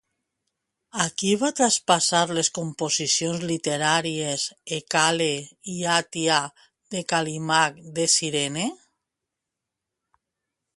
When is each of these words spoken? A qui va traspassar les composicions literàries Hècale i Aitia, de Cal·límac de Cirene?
A 1.01 1.03
qui 1.21 1.33
va 1.41 1.49
traspassar 1.59 2.21
les 2.37 2.49
composicions 2.55 3.45
literàries 3.51 4.47
Hècale 4.79 5.29
i 5.75 5.77
Aitia, 5.99 6.41
de 6.97 7.07
Cal·límac 7.15 7.81
de 8.01 8.11
Cirene? 8.17 8.69